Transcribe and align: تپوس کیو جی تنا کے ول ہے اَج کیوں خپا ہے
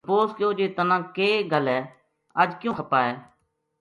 تپوس 0.05 0.29
کیو 0.37 0.49
جی 0.57 0.65
تنا 0.75 0.97
کے 1.15 1.29
ول 1.51 1.65
ہے 1.73 1.79
اَج 2.39 2.49
کیوں 2.61 2.73
خپا 2.79 2.99
ہے 3.07 3.15